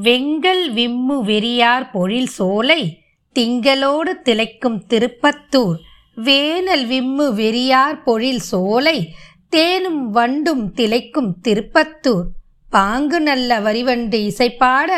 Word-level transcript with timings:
Vengal 0.00 0.72
Vim 0.74 1.22
வெறியார் 1.22 1.90
பொழில் 1.92 2.26
சோலை 2.26 3.02
திங்களோடு 3.34 4.12
திளைக்கும் 4.24 4.82
திருப்பத்தூர். 4.88 5.78
வேனல் 6.16 6.86
விம்மு 6.86 7.32
வெறியார் 7.34 8.02
பொழில் 8.02 8.40
சோலை 8.40 9.14
தேனும் 9.48 10.10
வண்டும் 10.10 10.74
திளைக்கும் 10.74 11.34
திருப்பத்தூர். 11.44 12.24
பாங்கு 12.70 13.20
நல்ல 13.20 13.58
வரிவண்டு 13.58 14.30
இசைப்பாட 14.30 14.88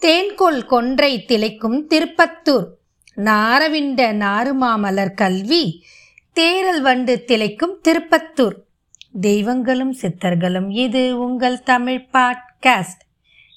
தேன்கொள் 0.00 0.64
கொன்றை 0.64 1.24
திளைக்கும் 1.24 1.86
திருப்பத்தூர். 1.90 2.66
நாரவிண்ட 3.16 4.12
நாருமாமலர் 4.12 5.14
கல்வி 5.14 5.84
தேரல் 6.34 6.80
வண்டு 6.80 7.24
திளைக்கும் 7.26 7.80
திருப்பத்தூர். 7.88 8.56
தெய்வங்களும் 9.20 9.94
சித்தர்களும் 10.02 10.70
இது 10.70 11.18
உங்கள் 11.18 11.62
தமிழ் 11.62 12.06
பாட்காஸ்ட். 12.12 13.01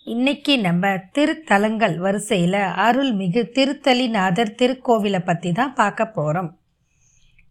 இன்னைக்கு 0.07 0.53
நம்ம 0.65 0.85
திருத்தலங்கள் 1.15 1.93
வரிசையில் 2.03 2.57
அருள்மிகு 2.83 3.41
திருத்தலிநாதர் 3.55 4.51
திருக்கோவிலை 4.59 5.19
பற்றி 5.19 5.51
தான் 5.51 5.73
பார்க்க 5.73 6.05
போகிறோம் 6.17 6.49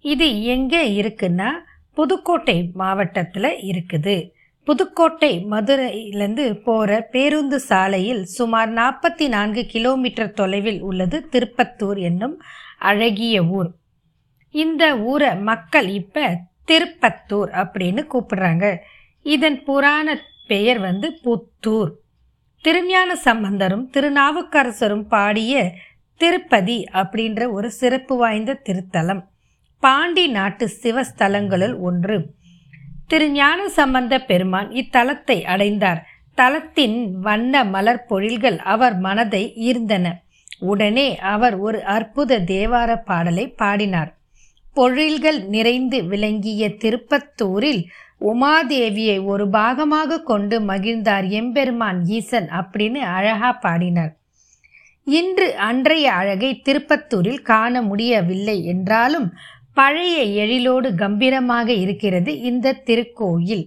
இது 0.04 0.26
எங்கே 0.54 0.82
இருக்குன்னா 0.98 1.48
புதுக்கோட்டை 1.96 2.56
மாவட்டத்தில் 2.82 3.48
இருக்குது. 3.70 4.14
புதுக்கோட்டை 4.66 5.32
மதுரையிலேருந்து 5.54 6.45
போகிற 6.68 7.00
பேருந்து 7.14 7.59
சாலையில் 7.70 8.22
சுமார் 8.36 8.70
நாற்பத்தி 8.78 9.28
நான்கு 9.28 9.64
கிலோமீட்டர் 9.74 10.32
தொலைவில் 10.32 10.80
உள்ளது 10.90 11.20
திருப்பத்தூர் 11.32 12.00
என்னும் 12.10 12.36
அழகிய 12.92 13.42
ஊர். 13.59 13.73
இந்த 14.54 14.84
ஊரை 15.10 15.32
மக்கள் 15.50 15.90
இப்போ 16.00 16.26
திருப்பத்தூர் 16.70 17.52
அப்படின்னு 17.62 18.04
கூப்பிடுறாங்க. 18.14 18.64
இதன் 19.26 19.60
புராண 19.64 20.16
பெயர் 20.46 20.82
வந்து 20.88 21.10
புத்தூர். 21.26 21.92
திருஞான 22.64 23.16
சம்பந்தரும் 23.16 23.91
திருநாவுக்கரசரும் 23.92 25.06
பாடிய 25.09 25.73
திருப்பதி 26.16 26.84
அப்படின்ற 26.93 27.51
ஒரு 27.51 27.70
சிறப்பு 27.70 28.16
வாய்ந்த 28.16 28.60
திருத்தலம். 28.65 29.20
பாண்டி 29.80 30.29
நாட்டு 30.29 30.70
சிவஸ்தலங்களுள் 30.82 31.79
ஒன்று. 31.79 32.30
திருஞான 33.07 33.68
சம்பந்த 33.68 34.18
பெருமான் 34.18 34.70
இத்தலத்தை 34.70 35.42
அடைந்தார். 35.42 36.07
தலத்தின் 36.37 37.10
வண்ண 37.10 37.65
மலர் 37.65 38.07
பொழில்கள் 38.10 38.59
அவர் 38.59 38.98
மனதை 38.98 39.52
ஈர்ந்தன. 39.57 40.12
உடனே 40.59 41.18
அவர் 41.18 41.57
ஒரு 41.57 41.85
அற்புத 41.85 42.40
தேவார 42.40 42.96
பாடலை 43.04 43.48
பாடினார். 43.48 44.15
பொழில்கள் 44.74 45.40
நிறைந்து 45.46 46.04
விளங்கிய 46.04 46.68
திருப்பத்தூரில் 46.68 47.82
உமாதேவியை 48.20 49.24
ஒரு 49.24 49.44
பாகமாக 49.48 50.22
கொண்டு 50.22 50.60
மகிழ்ந்தார் 50.60 51.26
எம்பெருமான் 51.28 52.04
ஈசன் 52.04 52.48
அப்படின்னு 52.60 53.00
அழகா 53.16 53.52
பாடினார். 53.52 54.12
இன்று 55.06 55.54
அன்றைய 55.56 56.12
அழகை 56.12 56.50
திருப்பத்தூரில் 56.64 57.42
காண 57.42 57.82
முடியவில்லை 57.82 58.64
என்றாலும் 58.64 59.28
பழைய 59.74 60.16
எழிலோடு 60.42 60.95
கம்பீரமாக 60.95 61.68
இருக்கிறது 61.72 62.40
இந்த 62.40 62.76
திருக்கோயில். 62.84 63.64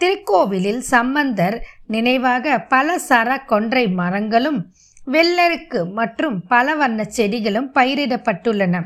திருக்கோவிலில் 0.00 0.82
சம்பந்தர் 0.94 1.56
நினைவாக 1.86 2.58
பல 2.58 2.98
சர 3.08 3.44
கொன்றை 3.44 3.84
மரங்களும் 3.88 4.60
வெள்ளருக்கு 5.06 5.80
மற்றும் 5.86 6.36
பல 6.46 6.74
வண்ண 6.74 7.04
செடிகளும் 7.04 7.70
பயிரிடப்பட்டுள்ளன. 7.74 8.76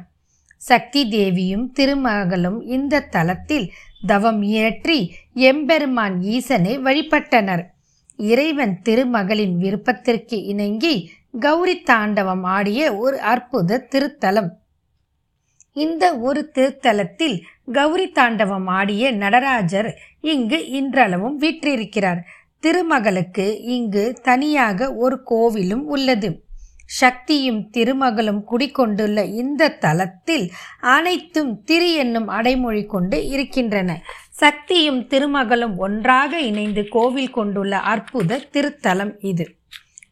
சக்தி 0.64 1.08
தேவியும் 1.08 1.72
திருமகளும் 1.78 2.62
இந்த 2.66 3.00
தலத்தில் 3.00 3.72
தவம் 4.06 4.42
இயற்றி 4.42 5.14
எம்பெருமான் 5.32 6.20
ஈசனை 6.22 6.78
வழிபட்டனர். 6.78 7.62
இறைவன் 8.16 8.74
திருமகளின் 8.84 9.56
விருப்பத்திற்கு 9.56 10.36
இணங்கி 10.44 11.10
கௌரி 11.40 11.80
தாண்டவம் 11.80 12.44
ஆடிய 12.44 12.96
ஒரு 12.96 13.20
அற்புத 13.20 13.86
திருத்தலம். 13.92 14.50
இந்த 15.72 16.16
ஒரு 16.18 16.50
திருத்தலத்தில் 16.54 17.36
கௌரி 17.72 18.08
தாண்டவம் 18.10 18.66
ஆடிய 18.66 19.12
நடராஜர் 19.12 19.90
இங்கு 20.20 20.70
இன்றளவும் 20.70 21.38
வீற்றிருக்கிறார். 21.40 22.22
திருமகளுக்கு 22.62 23.46
இங்கு 23.60 24.04
தனியாக 24.22 24.94
ஒரு 24.94 25.16
கோவிலும் 25.30 25.84
உள்ளது. 25.96 26.43
சக்தியும் 26.86 27.70
திருமகளும் 27.72 28.42
குடிக்கொண்டுள்ள 28.50 29.24
இந்த 29.24 29.68
தலத்தில் 29.68 30.52
அனைத்தும் 30.80 31.62
திரு 31.62 31.92
என்னும் 31.92 32.28
அடைமொழி 32.28 32.84
கொண்டு 32.84 33.28
இருக்கின்றன. 33.28 34.02
சக்தியும் 34.30 35.00
திருமகளும் 35.00 35.76
ஒன்றாக 35.76 36.40
இணைந்து 36.40 36.88
கோவில் 36.88 37.30
கொண்டுள்ள 37.30 37.78
அற்புத 37.78 38.48
திருத்தலம் 38.52 39.14
இது. 39.18 39.54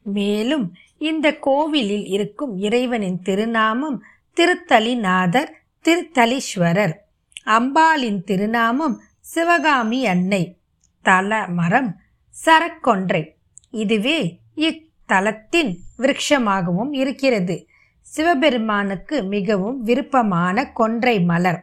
மேலும் 0.03 0.75
இந்த 0.99 1.34
கோவிலில் 1.34 2.05
இருக்கும் 2.05 2.56
இறைவனின் 2.56 3.22
திருநாமம் 3.22 4.03
திருத்தலிநாதர் 4.37 5.50
திருத்தலீஸ்வரர். 5.84 6.93
அம்பாளின் 7.47 8.22
திருநாமம் 8.25 9.00
சிவகாமி 9.21 10.06
அன்னை. 10.06 10.56
தல 11.03 11.47
மரம் 11.47 12.00
சரக்கொன்றை. 12.44 13.34
இதுவே 13.71 14.38
இத்தலத்தின் 14.56 15.77
விருட்சமாகவும் 16.02 16.92
இருக்கிறது. 16.92 17.66
சிவபெருமானுக்கு 18.00 19.22
மிகவும் 19.22 19.82
விருப்பமான 19.82 20.72
கொன்றை 20.72 21.20
மலர் 21.20 21.60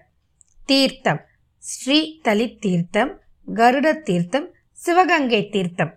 தீர்த்தம் 0.66 1.22
ஸ்ரீ 1.58 2.20
தலி 2.22 2.58
தீர்த்தம் 2.60 3.20
கருட 3.56 4.02
தீர்த்தம் 4.02 4.48
சிவகங்கை 4.72 5.50
தீர்த்தம். 5.50 5.94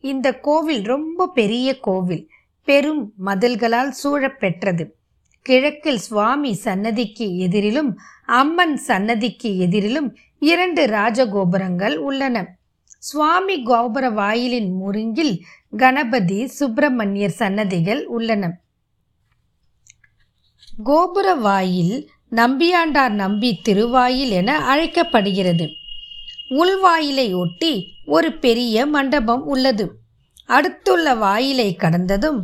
இந்த 0.00 0.38
கோவில் 0.38 0.82
ரொம்ப 0.82 1.26
பெரிய 1.26 1.78
கோவில் 1.80 2.30
பெரும் 2.64 3.12
மதில்களால் 3.26 3.92
சூழப்பெற்றது. 4.04 4.84
கிழக்கில் 5.42 5.98
சுவாமி 5.98 6.54
சன்னதிக்கு 6.54 7.26
எதிரிலும் 7.36 7.90
அம்மன் 8.26 8.76
சன்னதிக்கு 8.76 9.50
எதிரிலும் 9.58 10.08
இரண்டு 10.38 10.86
ராஜகோபுரங்கள் 10.86 11.96
உள்ளன. 11.96 12.58
சுவாமி 13.02 13.62
கோபுர 13.62 14.10
வாயிலின் 14.10 14.70
முருங்கில் 14.80 15.34
கணபதி 15.76 16.46
சுப்பிரமணியர் 16.46 17.36
சன்னதிகள் 17.38 18.06
உள்ளன. 18.06 18.60
கோபுர 20.84 21.34
வாயில் 21.34 22.10
நம்பியாண்டார் 22.30 23.14
நம்பி 23.22 23.60
திருவாயில் 23.62 24.30
என 24.30 24.58
அழைக்கப்படுகிறது. 24.64 25.66
உள்வாயிலை 26.50 27.26
ஒட்டி 27.34 27.72
ஒரு 28.06 28.32
பெரிய 28.32 28.86
மண்டபம் 28.86 29.44
உள்ளது. 29.44 29.86
அடுத்துள்ள 30.46 31.14
வாயிலை 31.14 31.76
கடந்ததும் 31.76 32.40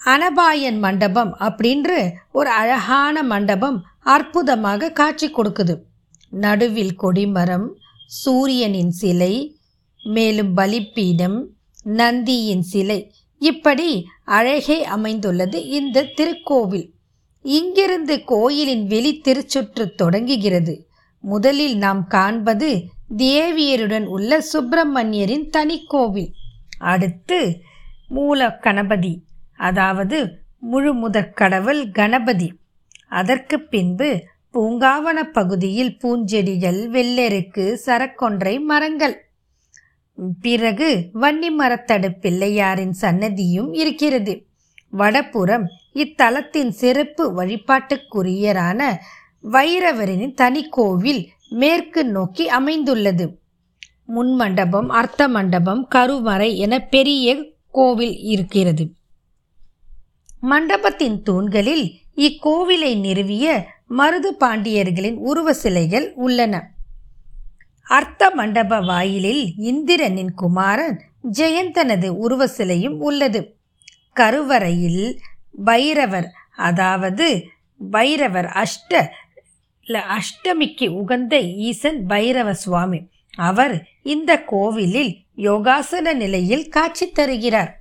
அனபாயன் 0.00 0.78
மண்டபம் 0.78 1.32
அப்படின்ற 1.38 1.90
ஒரு 2.32 2.50
அழகான 2.50 3.22
மண்டபம் 3.22 3.78
அற்புதமாக 4.00 4.90
காட்சி 4.90 5.28
கொடுக்குது. 5.30 5.74
நடுவில் 6.30 6.94
கொடிமரம் 6.94 7.68
சூரியனின் 8.10 8.90
சிலை 8.90 9.58
மேலும் 10.04 10.54
பலிப்பீடம் 10.54 11.48
நந்தியின் 11.82 12.62
சிலை. 12.62 13.14
இப்படி 13.38 14.06
அழகே 14.24 14.84
அமைந்துள்ளது 14.84 15.66
இந்த 15.66 16.02
திருக்கோவில். 16.02 16.90
இங்கிருந்து 17.42 18.24
கோயிலின் 18.24 18.86
வெளி 18.86 19.20
திருச்சுற்று 19.24 19.94
தொடங்குகிறது. 19.94 20.88
முதலில் 21.20 21.76
நாம் 21.76 22.06
காண்பது 22.06 22.88
தேவியருடன் 23.16 24.04
உள்ள 24.04 24.44
சுப்பிரமணியரின் 24.52 25.48
தனிக்கோவில் 25.50 26.32
அடுத்து 26.78 27.60
மூல 28.08 28.50
கணபதி 28.56 29.24
அதாவது 29.56 30.38
முழு 30.60 30.94
முதற் 30.94 31.34
கடவுள் 31.34 31.90
கணபதி. 31.90 32.58
அதற்கு 33.08 33.60
பின்பு 33.60 34.24
பூங்காவன 34.54 35.22
பகுதியில் 35.32 35.96
பூஞ்செடிகள் 36.02 36.86
வெள்ளெருக்கு 36.86 37.82
சரக்கொன்றை 37.86 38.60
மரங்கள். 38.60 39.24
பிறகு 40.40 41.10
வன்னி 41.14 41.50
மரத்தடு 41.58 42.08
பிள்ளையாரின் 42.20 42.94
சன்னதியும் 43.00 43.72
இருக்கிறது. 43.72 44.46
வடபுறம் 44.90 45.66
இத்தலத்தின் 45.94 46.68
சிறப்பு 46.68 47.24
வழிபாட்டுக்குரியரான 47.36 48.96
வைரவரின் 49.42 50.34
தனி 50.34 50.68
கோவில் 50.68 51.28
மேற்கு 51.48 52.04
நோக்கி 52.04 52.48
அமைந்துள்ளது. 52.48 53.38
முன்மண்டபம் 54.08 54.86
அர்த்த 54.88 55.28
மண்டபம் 55.28 55.88
கருவறை 55.88 56.58
என 56.58 56.78
பெரிய 56.78 57.46
கோவில் 57.70 58.16
இருக்கிறது. 58.16 58.92
மண்டபத்தின் 60.40 61.22
தூண்களில் 61.22 61.92
இக்கோவிலை 62.16 62.92
நிறுவிய 63.00 63.64
மருது 63.98 64.30
பாண்டியர்களின் 64.40 65.14
உருவ 65.14 65.52
சிலைகள் 65.52 66.12
உள்ளன. 66.14 66.70
அர்த்த 67.82 68.30
மண்டப 68.30 68.80
வாயிலில் 68.80 69.52
இந்திரனின் 69.58 70.30
குமாரன் 70.34 71.00
ஜெயந்தனது 71.32 72.08
உருவ 72.08 72.46
சிலையும் 72.46 73.00
உள்ளது. 73.00 73.56
கருவறையில் 74.12 75.18
பைரவர் 75.64 76.30
அதாவது 76.56 77.44
பைரவர் 77.90 78.50
அஷ்ட 78.62 79.08
அஷ்டமிக்கு 79.86 80.88
உகந்த 80.88 81.40
ஈசன் 81.40 82.06
பைரவ 82.06 82.50
சுவாமி. 82.50 83.08
அவர் 83.36 83.86
இந்த 84.02 84.44
கோவிலில் 84.44 85.12
யோகாசன 85.36 86.12
நிலையில் 86.14 86.68
காட்சி 86.68 87.10
தருகிறார். 87.10 87.72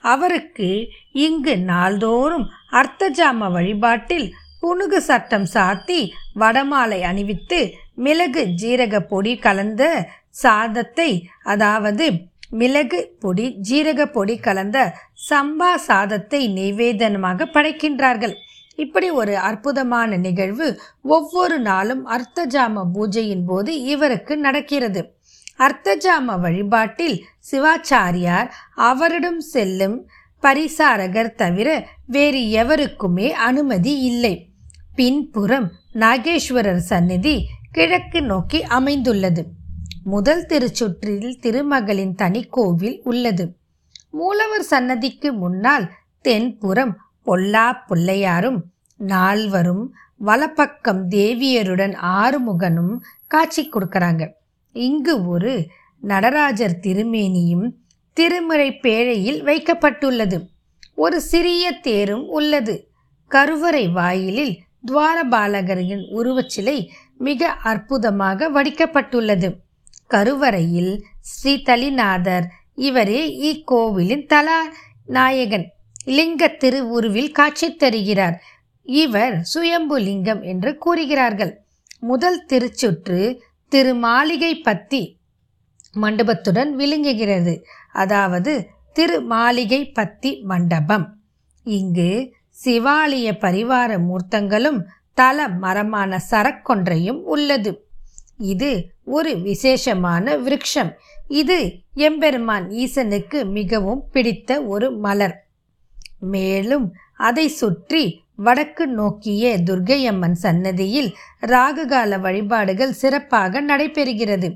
அவருக்கு 0.00 0.88
இங்கு 1.12 1.58
நாள்தோறும் 1.58 2.48
அர்த்தஜாம 2.70 3.50
வழிபாட்டில் 3.50 4.34
புனுகு 4.66 5.00
சட்டம் 5.00 5.44
சாத்தி 5.54 6.10
வடமாலை 6.40 7.00
அணிவித்து 7.00 7.74
மிளகு 7.94 8.42
ஜீரக 8.42 9.00
பொடி 9.00 9.38
கலந்த 9.38 9.82
சாதத்தை 10.30 11.28
அதாவது 11.42 12.06
மிளகு 12.50 13.16
பொடி 13.20 13.56
ஜீரக 13.70 14.06
பொடி 14.06 14.38
கலந்த 14.38 14.94
சம்பா 15.30 15.74
சாதத்தை 15.74 16.48
நிவேதனமாக 16.48 17.46
படைக்கின்றார்கள். 17.46 18.34
இப்படி 18.74 19.10
ஒரு 19.10 19.36
அற்புதமான 19.38 20.16
நிகழ்வு 20.16 20.80
ஒவ்வொரு 21.02 21.58
நாளும் 21.58 22.06
அர்த்தஜாம 22.06 22.84
பூஜையின் 22.94 23.44
போது 23.44 23.82
இவருக்கு 23.82 24.36
நடக்கிறது. 24.36 25.02
அர்த்தஜாம 25.58 26.38
வழிபாட்டில் 26.40 27.24
சிவாச்சாரியார் 27.50 28.50
அவரிடம் 28.74 29.40
செல்லும் 29.40 30.08
பரிசாரகர் 30.42 31.34
தவிர 31.34 31.88
வேறு 32.06 32.50
எவருக்குமே 32.50 33.32
அனுமதி 33.32 34.00
இல்லை. 34.00 34.45
பின்புறம் 34.96 35.72
நாகேஸ்வரர் 35.94 36.76
சந்நிதி 36.76 37.46
கிழக்கு 37.70 38.22
நோக்கி 38.22 38.62
அமைந்துள்ளது. 38.62 39.46
முதல் 40.04 40.46
திருச்சுற்றில் 40.48 41.38
திருமகளின் 41.40 42.14
தனிக்கோவில் 42.14 43.00
உள்ளது. 43.04 43.56
மூலவர் 44.10 44.62
சன்னதிக்கு 44.62 45.32
முன்னால் 45.32 45.90
தென்புறம் 46.20 46.96
பொல்லா 47.22 47.84
பிள்ளையாரும் 47.88 48.60
நால்வரும் 48.96 49.94
வலப்பக்கம் 50.16 51.10
தேவியருடன் 51.10 51.94
ஆறுமுகனும் 52.02 52.96
காட்சி 53.26 53.68
கொடுக்கறாங்க. 53.68 54.28
இங்கு 54.72 55.26
ஒரு 55.26 55.68
நடராஜர் 56.00 56.80
திருமேனியும் 56.82 57.72
திருமுறை 58.12 58.72
பேழையில் 58.72 59.42
வைக்கப்பட்டுள்ளது. 59.44 60.46
ஒரு 60.94 61.20
சிறிய 61.20 61.72
தேரும் 61.72 62.28
உள்ளது. 62.28 62.88
கருவறை 63.28 63.88
வாயிலில் 63.88 64.64
துவாரபாலகரின் 64.90 66.04
உருவச்சிலை 66.14 66.88
மிக 67.18 67.48
அற்புதமாக 67.48 68.50
வடிக்கப்பட்டுள்ளது. 68.50 69.56
கருவறையில் 70.06 71.04
ஸ்ரீதலிநாதர் 71.20 72.44
இவரே 72.74 73.38
இக்கோவிலின் 73.40 74.26
தலா 74.26 74.66
நாயகன் 75.06 75.70
லிங்க 76.04 76.48
திருவுருவில் 76.48 77.30
காட்சி 77.30 77.74
தருகிறார். 77.74 78.42
இவர் 78.82 79.42
சுயம்பு 79.42 79.98
லிங்கம் 79.98 80.42
என்று 80.42 80.76
கூறுகிறார்கள். 80.76 81.60
முதல் 82.00 82.44
திருச்சுற்று 82.48 83.38
திருமாளிகை 83.70 84.62
பத்தி 84.62 85.18
மண்டபத்துடன் 85.92 86.72
விளங்குகிறது. 86.74 87.64
அதாவது 87.92 88.68
திருமாளிகை 88.94 89.94
பத்தி 89.94 90.40
மண்டபம். 90.40 91.16
இங்கு 91.62 92.34
சிவாலய 92.64 93.26
பரிவார 93.44 93.90
மூர்த்தங்களும் 94.08 94.80
தல 95.14 95.48
மரமான 95.48 96.20
சரக்கொன்றையும் 96.30 97.20
உள்ளது. 97.24 97.88
இது 98.38 98.70
ஒரு 99.04 99.32
விசேஷமான 99.40 100.36
விருட்சம் 100.36 100.90
இது 101.28 101.58
எம்பெருமான் 101.94 102.66
ஈசனுக்கு 102.70 103.38
மிகவும் 103.50 104.02
பிடித்த 104.12 104.62
ஒரு 104.62 104.92
மலர். 104.92 105.36
மேலும் 106.20 106.86
அதை 107.16 107.48
சுற்றி 107.48 108.24
வடக்கு 108.36 108.86
நோக்கிய 108.86 109.58
துர்க்கையம்மன் 109.58 110.36
சன்னதியில் 110.44 111.16
ராகுகால 111.40 112.20
வழிபாடுகள் 112.20 112.92
சிறப்பாக 112.92 113.62
நடைபெறுகிறது. 113.62 114.48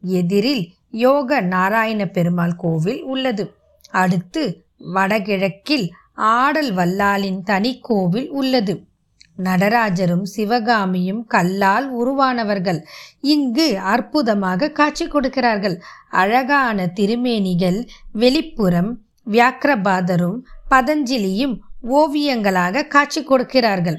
எதிரில் 0.00 0.64
யோக 0.90 1.40
நாராயண 1.40 2.06
பெருமாள் 2.06 2.56
கோவில் 2.56 3.02
உள்ளது. 3.02 3.44
அடுத்து 3.90 4.64
வடகிழக்கில் 4.94 5.86
ஆடல் 6.18 6.74
வல்லாலின் 6.74 7.42
தனி 7.42 7.78
கோவில் 7.78 8.30
உள்ளது. 8.30 8.86
நடராஜரும் 9.44 10.22
சிவகாமியும் 10.22 11.26
கல்லால் 11.26 11.86
உருவானவர்கள். 11.92 12.84
இங்கு 13.20 13.78
அற்புதமாக 13.78 14.68
காட்சி 14.68 15.06
கொடுக்கிறார்கள். 15.06 15.80
அழகான 16.08 16.86
திருமேனிகள் 16.86 17.86
வெளிப்புறம் 18.14 18.90
வியாக்கிரபாதரும் 19.30 20.38
பதஞ்சலியும் 20.70 21.58
ஓவியங்களாக 21.88 22.86
காட்சி 22.86 23.24
கொடுக்கிறார்கள். 23.24 23.98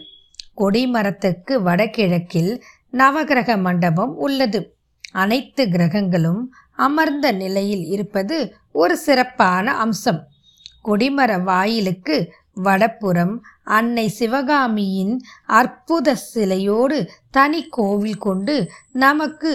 கொடிமரத்துக்கு 0.58 1.54
வடகிழக்கில் 1.54 2.62
நவகிரக 2.92 3.60
மண்டபம் 3.60 4.16
உள்ளது. 4.18 4.76
அனைத்து 5.12 5.68
கிரகங்களும் 5.68 6.54
அமர்ந்த 6.76 7.32
நிலையில் 7.32 7.86
இருப்பது 7.86 8.56
ஒரு 8.72 8.98
சிறப்பான 8.98 9.76
அம்சம். 9.76 10.28
கொடிமர 10.88 11.32
வாயிலுக்கு 11.44 12.18
வடப்புறம் 12.64 13.34
அன்னை 13.64 14.06
சிவகாமியின் 14.10 15.14
அற்புத 15.46 16.16
சிலையோடு 16.16 16.98
தனி 17.32 17.62
கோவில் 17.70 18.18
கொண்டு 18.18 18.56
நமக்கு 18.92 19.52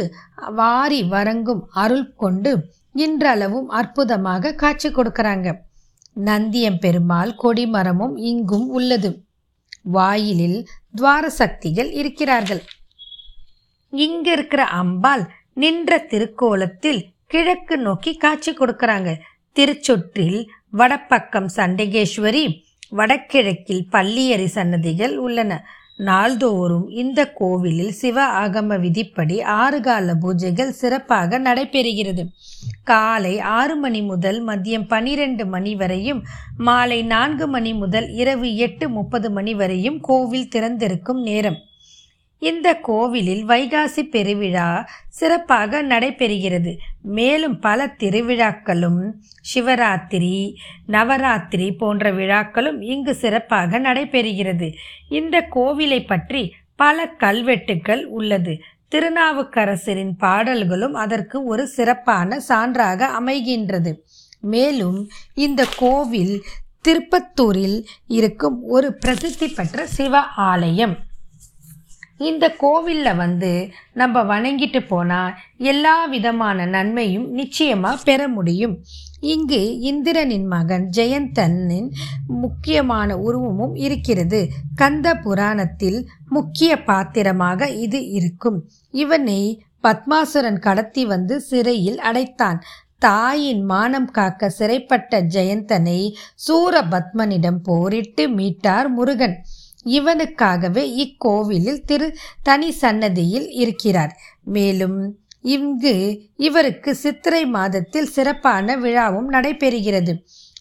வாரி 0.55 1.03
வரங்கும் 1.03 1.63
அருள் 1.75 2.09
கொண்டு 2.15 2.53
இன்றளவும் 2.95 3.69
அற்புதமாக 3.69 4.55
காட்சி 4.55 4.89
கொடுக்கிறாங்க. 4.89 5.49
நந்தியம் 6.25 6.79
பெருமாள் 6.79 7.33
கொடிமரமும் 7.43 8.17
இங்கும் 8.17 8.69
உள்ளது. 8.69 9.11
வாயிலில் 9.83 10.69
துவார 10.95 11.25
சக்திகள் 11.31 11.91
இருக்கிறார்கள். 11.91 12.63
இங்க 13.93 14.27
இருக்கிற 14.31 14.65
அம்பாள் 14.65 15.25
நின்ற 15.55 15.99
திருக்கோலத்தில் 15.99 17.01
கிழக்கு 17.27 17.79
நோக்கி 17.79 18.13
காட்சி 18.15 18.53
கொடுக்கிறாங்க. 18.53 19.11
திருச்சொற்றில் 19.57 20.39
வடப்பக்கம் 20.77 21.49
சண்டிகேஸ்வரி 21.57 22.45
வடகிழக்கில் 22.91 23.83
பள்ளியரி 23.91 24.47
சன்னதிகள் 24.47 25.17
உள்ளன. 25.17 25.53
நாள்தோறும் 25.97 26.87
இந்த 27.03 27.21
கோவிலில் 27.33 27.93
சிவ 27.93 28.17
ஆகம 28.43 28.79
விதிப்படி 28.81 29.37
ஆறு 29.43 29.81
கால 29.81 30.15
பூஜைகள் 30.15 30.73
சிறப்பாக 30.81 31.39
நடைபெறுகிறது. 31.39 32.23
காலை 32.85 33.35
ஆறு 33.59 33.77
மணி 33.77 34.03
முதல் 34.03 34.41
மதியம் 34.47 34.87
பனிரெண்டு 34.89 35.47
மணி 35.47 35.75
வரையும் 35.75 36.23
மாலை 36.57 37.03
நான்கு 37.03 37.47
மணி 37.47 37.75
முதல் 37.75 38.09
இரவு 38.23 38.51
எட்டு 38.57 38.89
முப்பது 38.89 39.31
மணி 39.31 39.55
வரையும் 39.55 40.01
கோவில் 40.01 40.51
திறந்திருக்கும் 40.55 41.23
நேரம். 41.23 41.61
இந்த 42.51 42.69
கோவிலில் 42.89 43.45
வைகாசி 43.49 44.03
பெருவிழா 44.15 44.69
சிறப்பாக 45.19 45.83
நடைபெறுகிறது. 45.83 46.73
மேலும் 47.19 47.57
பல 47.67 47.87
திருவிழாக்களும் 48.03 49.01
சிவராத்திரி 49.51 50.35
நவராத்திரி 50.89 51.69
போன்ற 51.73 52.13
விழாக்களும் 52.13 52.81
இங்கு 52.95 53.15
சிறப்பாக 53.15 53.79
நடைபெறுகிறது. 53.79 54.69
இந்த 55.09 55.37
கோவிலை 55.55 56.01
பற்றி 56.07 56.43
பல 56.83 57.07
கல்வெட்டுக்கள் 57.19 58.05
உள்ளது. 58.19 58.55
திருநாவுக்கரசரின் 58.91 60.13
பாடல்களும் 60.19 60.95
அதற்கு 61.05 61.39
ஒரு 61.45 61.65
சிறப்பான 61.77 62.39
சான்றாக 62.49 63.09
அமைகின்றது. 63.21 63.93
மேலும் 64.41 65.01
இந்த 65.47 65.63
கோவில் 65.77 66.37
திருப்பத்தூரில் 66.85 67.79
இருக்கும் 68.19 68.59
ஒரு 68.77 68.89
பிரசித்தி 68.95 69.47
பெற்ற 69.49 69.87
சிவ 69.97 70.21
ஆலயம். 70.51 70.97
இந்த 72.19 72.51
கோவிலில் 72.51 73.17
வந்து 73.17 73.69
நம்ம 73.93 74.23
வணங்கிட்டு 74.23 74.87
போனால் 74.87 75.33
எல்லா 75.59 76.05
விதமான 76.05 76.67
நன்மையும் 76.67 77.31
நிச்சயமாக 77.31 78.03
பெற 78.05 78.29
முடியும். 78.29 78.85
இங்கு 79.21 79.79
இந்திரனின் 79.81 80.47
மகன் 80.47 80.91
ஜெயந்தனின் 80.97 81.91
முக்கியமான 82.27 83.19
உருவமும் 83.19 83.75
இருக்கிறது. 83.75 84.49
கந்த 84.77 85.15
புராணத்தில் 85.15 86.09
முக்கிய 86.29 86.83
பாத்திரமாக 86.83 87.69
இது 87.69 88.09
இருக்கும். 88.09 88.69
இவனை 88.91 89.65
பத்மாசுரன் 89.81 90.59
கடத்தி 90.59 91.05
வந்து 91.05 91.41
சிறையில் 91.41 92.01
அடைத்தான். 92.01 92.63
தாயின் 92.99 93.65
மானம் 93.65 94.11
காக்க 94.11 94.49
சிறைப்பட்ட 94.49 95.21
ஜெயந்தனை 95.21 96.13
சூரபத்மனிடம் 96.49 97.59
போரிட்டு 97.63 98.29
மீட்டார் 98.29 98.89
முருகன். 98.89 99.45
இவனுக்காகவே 99.85 100.85
இக்கோவிலில் 101.05 101.85
திரு 101.85 102.17
தனி 102.43 102.71
சன்னதியில் 102.71 103.51
இருக்கிறார். 103.51 104.13
மேலும் 104.43 105.17
இங்கு 105.43 105.95
இவருக்கு 106.37 106.95
சித்திரை 106.95 107.47
மாதத்தில் 107.47 108.07
சிறப்பான 108.07 108.77
விழாவும் 108.77 109.29
நடைபெறுகிறது. 109.33 110.13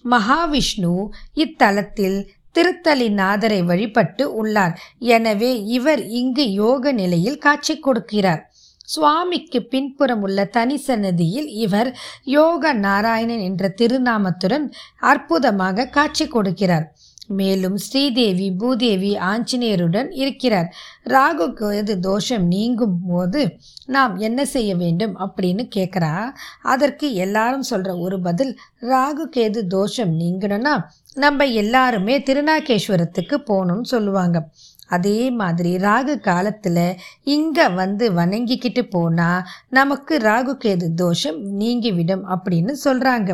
மகாவிஷ்ணு 0.09 0.93
இத்தலத்தில் 1.33 2.17
திருத்தலிநாதரை 2.55 3.63
வழிபட்டு 3.65 4.33
உள்ளார். 4.33 4.79
எனவே 4.99 5.63
இவர் 5.63 6.07
இங்கு 6.07 6.51
யோக 6.51 6.91
நிலையில் 6.91 7.37
காட்சி 7.37 7.79
கொடுக்கிறார். 7.79 8.41
சுவாமிக்கு 8.85 9.59
பின்புறம் 9.63 10.21
உள்ள 10.21 10.45
தனி 10.45 10.77
சன்னதியில் 10.77 11.47
இவர் 11.47 11.95
யோக 12.23 12.73
நாராயணன் 12.73 13.39
என்ற 13.39 13.73
திருநாமத்துடன் 13.81 14.65
அற்புதமாக 14.99 15.85
காட்சி 15.85 16.27
கொடுக்கிறார். 16.27 16.85
மேலும் 17.27 17.77
ஸ்ரீதேவி 17.77 18.51
பூதேவி 18.51 19.11
ஆஞ்சநேயருடன் 19.17 20.09
இருக்கிறார். 20.11 20.69
ராகு 21.03 21.47
கேது 21.59 21.95
தோஷம் 21.99 22.45
நீங்கும் 22.47 22.97
போது 23.07 23.57
நாம் 23.85 24.15
என்ன 24.17 24.45
செய்ய 24.45 24.75
வேண்டும் 24.75 25.15
அப்படின்னு 25.19 25.65
கேட்குறா 25.75 26.13
அதற்கு 26.61 27.13
எல்லாரும் 27.13 27.61
சொல்கிற 27.61 27.97
ஒரு 27.97 28.19
பதில் 28.19 28.59
ராகு 28.81 29.25
கேது 29.35 29.61
தோஷம் 29.67 30.13
நீங்கணும்னா 30.19 30.75
நம்ம 31.13 31.45
எல்லாருமே 31.45 32.17
திருநாகேஸ்வரத்துக்கு 32.19 33.37
போகணும்னு 33.49 33.81
சொல்லுவாங்க. 33.81 34.49
அதே 34.87 35.29
மாதிரி 35.29 35.77
ராகு 35.77 36.19
காலத்தில் 36.19 36.97
இங்கே 37.23 37.67
வந்து 37.67 38.11
வணங்கிக்கிட்டு 38.13 38.81
போனால் 38.89 39.45
நமக்கு 39.69 40.17
ராகு 40.17 40.53
கேது 40.63 40.87
தோஷம் 40.93 41.39
நீங்கிவிடும் 41.41 42.25
அப்படின்னு 42.29 42.73
சொல்கிறாங்க 42.83 43.31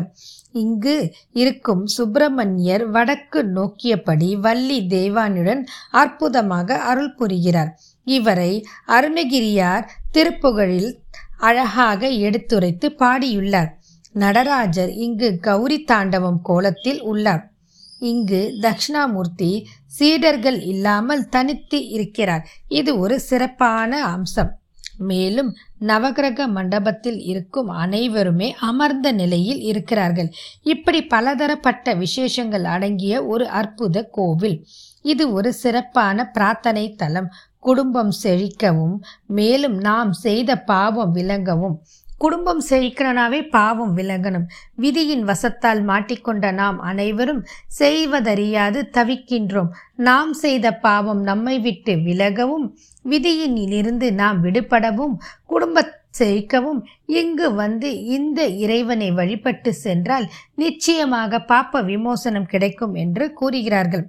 இங்கு 0.52 1.12
இருக்கும் 1.32 1.86
சுப்பிரமணியர் 1.86 2.90
வடக்கு 2.90 3.42
நோக்கியபடி 3.54 4.40
வள்ளி 4.40 4.86
தேவானுடன் 4.88 5.62
அற்புதமாக 5.90 6.78
அருள் 6.78 7.14
புரிகிறார். 7.14 7.80
இவரை 8.04 8.66
அருணகிரியார் 8.86 9.86
திருப்புகழில் 10.12 10.92
அழகாக 11.38 12.08
எடுத்துரைத்து 12.08 12.94
பாடியுள்ளார். 12.98 13.68
நடராஜர் 14.12 14.90
இங்கு 14.90 15.38
கௌரி 15.40 15.82
தாண்டவம் 15.82 16.40
கோலத்தில் 16.42 17.00
உள்ளார். 17.02 17.52
இங்கு 17.98 18.58
தக்ஷணாமூர்த்தி 18.60 19.64
சீடர்கள் 19.86 20.60
இல்லாமல் 20.60 21.28
தனித்து 21.28 21.88
இருக்கிறார். 21.88 22.46
இது 22.68 22.98
ஒரு 22.98 23.20
சிறப்பான 23.20 24.04
அம்சம். 24.04 24.54
மேலும் 24.98 25.56
நவகிரக 25.80 26.48
மண்டபத்தில் 26.48 27.20
இருக்கும் 27.20 27.68
அனைவருமே 27.68 28.54
அமர்ந்த 28.60 29.12
நிலையில் 29.12 29.60
இருக்கிறார்கள். 29.60 30.30
இப்படி 30.62 31.02
பலதரப்பட்ட 31.04 31.94
விசேஷங்கள் 31.94 32.64
அடங்கிய 32.64 33.24
ஒரு 33.24 33.48
அற்புத 33.48 34.02
கோவில். 34.02 34.66
இது 35.02 35.32
ஒரு 35.32 35.52
சிறப்பான 35.52 36.26
பிரார்த்தனை 36.30 36.94
தலம். 36.94 37.30
குடும்பம் 37.58 38.12
செழிக்கவும் 38.22 38.96
மேலும் 39.26 39.78
நாம் 39.78 40.12
செய்த 40.12 40.56
பாவம் 40.56 41.10
விளங்கவும். 41.10 41.82
குடும்பம் 42.22 42.62
செழிக்கணும்னாவே 42.70 43.38
பாவம் 43.48 43.92
விலகணும். 43.96 44.46
விதியின் 44.82 45.22
வசத்தால் 45.30 45.80
மாட்டிக்கொண்ட 45.90 46.46
நாம் 46.52 46.78
அனைவரும் 46.90 47.42
செய்வதறியாது 47.80 48.80
தவிக்கின்றோம். 48.96 49.70
நாம் 50.08 50.32
செய்த 50.42 50.66
பாவம் 50.86 51.22
நம்மை 51.30 51.56
விட்டு 51.60 51.94
விலகவும் 52.08 52.66
விதியினிலிருந்து 53.04 54.08
நாம் 54.12 54.40
விடுபடவும் 54.44 55.14
குடும்ப 55.46 55.86
செழிக்கவும் 56.18 56.80
இங்கு 57.20 57.48
வந்து 57.54 57.88
இந்த 58.16 58.40
இறைவனை 58.64 59.08
வழிபட்டு 59.10 59.72
சென்றால் 59.84 60.26
நிச்சயமாக 60.54 61.40
பாப்ப 61.52 61.82
விமோசனம் 61.84 62.50
கிடைக்கும் 62.52 62.94
என்று 63.04 63.26
கூறுகிறார்கள். 63.32 64.04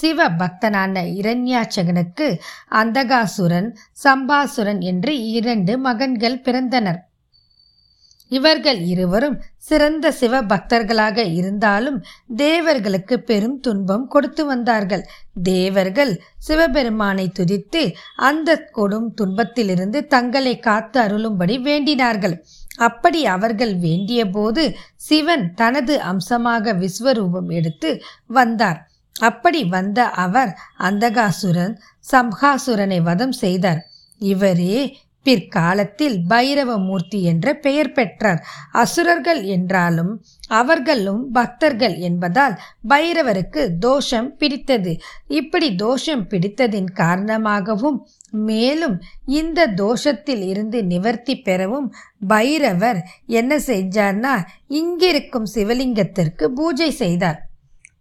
சிவ 0.00 0.28
பக்தனான 0.40 1.02
இரண்யாச்சகனுக்கு 1.20 2.26
அந்தகாசுரன் 2.80 3.70
சம்பாசுரன் 4.04 4.82
என்று 4.90 5.14
இரண்டு 5.38 5.72
மகன்கள் 5.78 6.42
பிறந்தனர். 6.44 7.00
இவர்கள் 8.30 8.80
இருவரும் 8.92 9.36
சிறந்த 9.68 10.06
சிவ 10.12 10.42
பக்தர்களாக 10.42 11.18
இருந்தாலும் 11.34 11.98
தேவர்களுக்கு 12.36 13.16
பெரும் 13.20 13.56
துன்பம் 13.60 14.06
கொடுத்து 14.06 14.42
வந்தார்கள். 14.46 15.04
தேவர்கள் 15.42 16.12
சிவபெருமானை 16.38 17.26
துதித்து 17.38 17.82
அந்த 18.28 18.50
கொடும் 18.76 19.08
துன்பத்திலிருந்து 19.14 20.00
தங்களை 20.06 20.54
காத்து 20.58 20.98
அருளும்படி 21.00 21.56
வேண்டினார்கள். 21.62 22.36
அப்படி 22.78 23.20
அவர்கள் 23.26 23.74
வேண்டிய 23.78 24.20
போது 24.30 24.64
சிவன் 25.08 25.44
தனது 25.54 25.96
அம்சமாக 26.10 26.74
விஸ்வரூபம் 26.74 27.50
எடுத்து 27.50 27.90
வந்தார். 28.38 28.80
அப்படி 29.20 29.60
வந்த 29.74 30.00
அவர் 30.24 30.52
அந்தகாசுரன் 30.78 31.74
சம்ஹாசுரனை 32.12 33.00
வதம் 33.02 33.36
செய்தார். 33.42 33.80
இவரே 34.20 34.78
பிற்காலத்தில் 35.22 36.16
பைரவமூர்த்தி 36.28 37.20
என்ற 37.22 37.54
பெயர் 37.54 37.92
பெற்றார். 37.92 38.44
அசுரர்கள் 38.72 39.42
என்றாலும் 39.42 40.12
அவர்களும் 40.48 41.30
பக்தர்கள் 41.30 41.96
என்பதால் 41.96 42.58
பைரவருக்கு 42.88 43.62
தோஷம் 43.78 44.36
பிடித்தது. 44.36 44.94
இப்படி 45.26 45.74
தோஷம் 45.74 46.24
பிடித்ததின் 46.28 46.90
காரணமாகவும் 46.92 48.08
மேலும் 48.30 48.96
இந்த 49.26 49.66
தோஷத்தில் 49.66 50.42
இருந்து 50.46 50.84
நிவர்த்தி 50.84 51.36
பெறவும் 51.40 51.92
பைரவர் 52.26 53.02
என்ன 53.26 53.56
செஞ்சார்னா 53.56 54.34
இங்கிருக்கும் 54.68 55.48
சிவலிங்கத்திற்கு 55.54 56.44
பூஜை 56.44 56.90
செய்தார். 56.90 57.40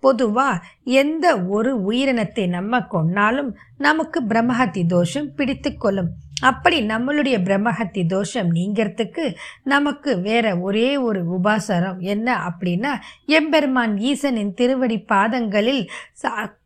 பொதுவா 0.03 0.49
எந்த 0.83 1.25
ஒரு 1.55 1.71
உயிரினத்தை 1.91 2.47
நம்ம 2.47 2.79
கொன்னாலும் 2.79 3.49
நமக்கு 3.77 4.19
பிரம்மஹத்தி 4.23 4.85
தோஷம் 4.85 5.33
பிடித்து 5.35 5.77
கொள்ளும். 5.77 6.11
அப்படி 6.41 6.81
நம்மளுடைய 6.81 7.37
பிரம்மஹத்தி 7.43 8.05
தோஷம் 8.05 8.51
நீங்கிறதுக்கு 8.53 9.35
நமக்கு 9.63 10.21
வேற 10.21 10.57
ஒரே 10.57 10.97
ஒரு 10.97 11.39
உபாசரம் 11.39 11.99
என்ன 11.99 12.37
அப்படின்னா 12.49 12.93
எம்பெருமான் 13.25 13.97
ஈசனின் 13.97 14.53
திருவடி 14.53 14.97
பாதங்களில் 14.97 15.87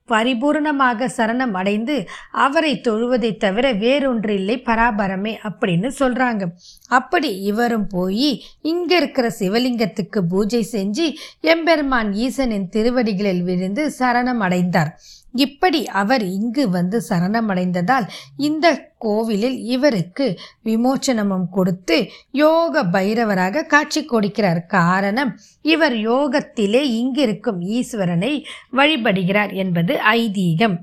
பரிபூர்ணமாக 0.08 1.08
சரணம் 1.18 1.51
அடைந்து 1.51 2.10
அவரை 2.32 2.82
தொழுவதை 2.82 3.38
தவிர 3.38 3.74
வேறொன்றில்லை 3.74 4.62
பராபரமே 4.65 5.38
அப்படின்னு 5.44 5.89
சொல்கிறாங்க 6.00 6.46
அப்படி 6.88 7.39
இவரும் 7.42 7.88
போய் 7.88 8.44
இங்கே 8.62 8.96
இருக்கிற 8.96 9.32
சிவலிங்கத்துக்கு 9.39 10.20
பூஜை 10.20 10.68
செஞ்சு 10.72 11.13
எம்பெருமான் 11.39 12.12
ஈசனின் 12.12 12.70
திருவடிகளில் 12.70 13.44
விழுந்து 13.44 13.94
சரணம் 14.00 14.39
அடைந்தார். 14.39 15.00
இப்படி 15.34 15.88
அவர் 15.88 16.24
இங்கு 16.24 16.70
வந்து 16.70 17.04
சரணமடைந்ததால் 17.10 18.08
இந்த 18.38 18.92
கோவிலில் 18.98 19.58
இவருக்கு 19.58 20.40
விமோச்சனமும் 20.66 21.50
கொடுத்து 21.52 22.10
யோக 22.32 22.84
பைரவராக 22.84 23.66
காட்சி 23.66 24.06
கொடுக்கிறார். 24.06 24.66
காரணம் 24.66 25.40
இவர் 25.62 25.94
யோகத்திலே 25.94 26.82
இங்கிருக்கும் 27.02 27.62
ஈஸ்வரனை 27.62 28.44
வழிபடுகிறார் 28.72 29.54
என்பது 29.54 29.96
ஐதீகம். 29.96 30.78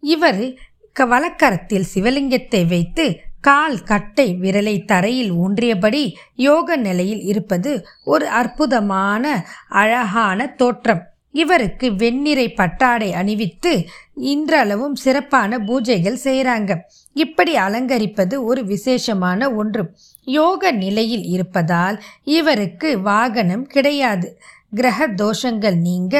இவர் 0.00 0.58
வழக்கரத்தில் 0.96 1.86
சிவலிங்கத்தை 1.94 2.66
வைத்து 2.68 3.20
கால் 3.40 3.82
கட்டை 3.82 4.36
விரலை 4.40 4.84
தரையில் 4.84 5.32
ஊன்றியபடி 5.32 6.14
யோக 6.34 6.76
நிலையில் 6.76 7.20
இருப்பது 7.20 7.86
ஒரு 8.04 8.28
அற்புதமான 8.28 9.44
அழகான 9.68 10.46
தோற்றம். 10.46 11.13
இவருக்கு 11.34 11.86
வெண்ணிறை 12.02 12.46
பட்டாடை 12.54 13.08
அணிவித்து 13.12 13.72
இன்றளவும் 14.14 14.96
சிறப்பான 15.04 15.58
பூஜைகள் 15.58 16.22
செய்கிறாங்க 16.24 16.72
இப்படி 17.12 17.52
அலங்கரிப்பது 17.56 18.36
ஒரு 18.42 18.62
விசேஷமான 18.64 19.50
ஒன்று. 19.54 19.84
யோக 20.24 20.72
நிலையில் 20.82 21.24
இருப்பதால் 21.36 21.96
இவருக்கு 22.38 23.00
வாகனம் 23.00 23.66
கிடையாது. 23.66 24.28
கிரக 24.74 25.06
தோஷங்கள் 25.08 25.76
நீங்க 25.80 26.14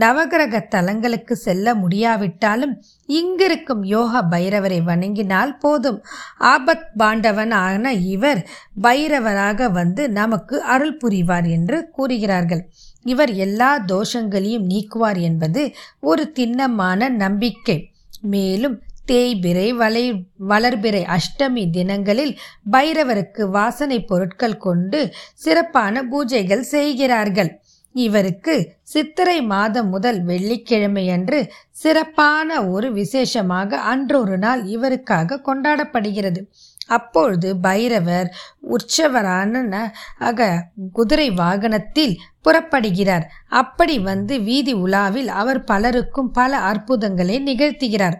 நவகிரக 0.00 0.60
தலங்களுக்கு 0.68 1.34
செல்ல 1.36 1.74
முடியாவிட்டாலும் 1.74 2.74
இங்கிருக்கும் 3.08 3.82
யோக 3.86 4.22
பைரவரை 4.30 4.78
வணங்கினால் 4.82 5.58
போதும். 5.58 5.98
ஆபத் 6.40 6.86
பாண்டவனான 6.98 7.84
இவர் 8.06 8.40
பைரவராக 8.82 9.70
வந்து 9.70 10.04
நமக்கு 10.10 10.62
அருள் 10.74 10.96
புரிவார் 10.96 11.48
என்று 11.50 11.78
கூறுகிறார்கள். 11.90 12.62
இவர் 13.04 13.32
எல்லா 13.34 13.70
தோஷங்களையும் 13.86 14.66
நீக்குவார் 14.68 15.20
என்பது 15.20 15.74
ஒரு 16.00 16.32
திண்ணமான 16.32 17.08
நம்பிக்கை. 17.08 17.78
மேலும் 18.20 18.82
தேய்பிரை 19.06 19.68
வளை 19.74 20.04
வளர்பிறை 20.48 21.16
அஷ்டமி 21.16 21.70
தினங்களில் 21.70 22.38
பைரவருக்கு 22.72 23.42
வாசனை 23.50 24.04
பொருட்கள் 24.04 24.56
கொண்டு 24.56 25.12
சிறப்பான 25.34 26.02
பூஜைகள் 26.02 26.64
செய்கிறார்கள். 26.74 27.50
இவருக்கு 27.92 28.54
சித்திரை 28.82 29.42
மாதம் 29.42 29.88
முதல் 29.88 30.24
வெள்ளிக்கிழமையன்று 30.26 31.48
சிறப்பான 31.70 32.66
ஒரு 32.66 32.92
விசேஷமாக 32.92 33.76
அன்றொரு 33.76 34.38
நாள் 34.38 34.62
இவருக்காக 34.64 35.40
கொண்டாடப்படுகிறது. 35.46 36.40
அப்பொழுது 36.88 37.48
பைரவர் 37.66 38.28
உற்சவரான 38.74 39.82
அக 40.28 40.48
குதிரை 40.92 41.28
வாகனத்தில் 41.42 42.14
புறப்படுகிறார். 42.44 43.24
அப்படி 43.60 43.96
வந்து 44.10 44.34
வீதி 44.40 44.74
உலாவில் 44.84 45.30
அவர் 45.40 45.62
பலருக்கும் 45.64 46.30
பல 46.30 46.58
அற்புதங்களை 46.70 47.38
நிகழ்த்துகிறார். 47.46 48.18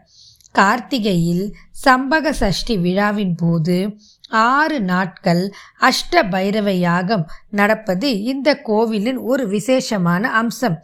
கார்த்திகையில் 0.54 1.44
சம்பக 1.84 2.30
சஷ்டி 2.42 2.74
விழாவின் 2.78 3.34
போது 3.34 3.76
ஆறு 4.46 4.78
நாட்கள் 4.90 5.42
அஷ்ட 5.88 6.22
பைரவ 6.30 6.68
யாகம் 6.78 7.24
நடப்பது 7.50 8.08
இந்த 8.22 8.48
கோவிலின் 8.68 9.20
ஒரு 9.30 9.44
விசேஷமான 9.48 10.30
அம்சம். 10.40 10.76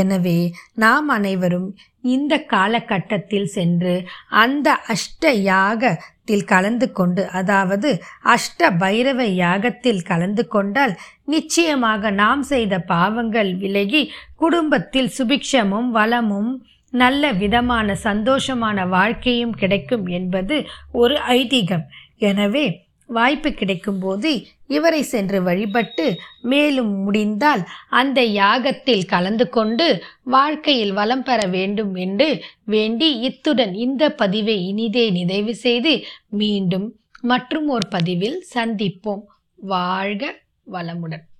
எனவே 0.00 0.38
நாம் 0.74 1.08
அனைவரும் 1.08 1.68
இந்த 2.14 2.34
காலகட்டத்தில் 2.52 3.48
சென்று 3.56 3.94
அந்த 4.42 4.68
அஷ்ட 4.94 5.32
யாக 5.48 5.92
யாகத்தில் 6.22 6.44
கலந்து 6.44 6.92
கொண்டு 6.92 7.22
அதாவது 7.30 7.88
அஷ்ட 8.24 8.68
பைரவ 8.78 9.20
யாகத்தில் 9.36 10.02
கலந்து 10.02 10.46
கொண்டால் 10.46 10.94
நிச்சயமாக 11.24 12.10
நாம் 12.10 12.42
செய்த 12.42 12.78
பாவங்கள் 12.78 13.50
விலகி 13.56 14.02
குடும்பத்தில் 14.36 15.10
சுபிக்ஷமும் 15.18 15.88
வளமும் 15.90 16.52
நல்ல 16.92 17.32
விதமான 17.32 17.96
சந்தோஷமான 18.04 18.88
வாழ்க்கையும் 18.88 19.54
கிடைக்கும் 19.54 20.06
என்பது 20.06 20.56
ஒரு 20.92 21.18
ஐதீகம். 21.28 21.84
எனவே 22.18 22.64
வாய்ப்பு 23.06 23.48
கிடைக்கும்போது 23.48 24.44
இவரை 24.66 25.02
சென்று 25.02 25.42
வழிபட்டு 25.42 26.18
மேலும் 26.42 27.02
முடிந்தால் 27.02 27.64
அந்த 27.90 28.22
யாகத்தில் 28.22 29.06
கலந்து 29.06 29.48
கொண்டு 29.48 30.02
வாழ்க்கையில் 30.22 30.92
வளம் 30.92 31.22
பெற 31.22 31.46
வேண்டும் 31.46 31.94
என்று 31.94 32.44
வேண்டி 32.64 33.18
இத்துடன் 33.18 33.74
இந்த 33.74 34.10
பதிவை 34.10 34.66
இனிதே 34.66 35.10
நிறைவு 35.10 35.54
செய்து 35.54 36.04
மீண்டும் 36.28 36.96
மற்றும் 37.20 37.68
ஒரு 37.68 37.88
பதிவில் 37.88 38.44
சந்திப்போம். 38.54 39.22
வாழ்க 39.56 40.40
வளமுடன். 40.72 41.30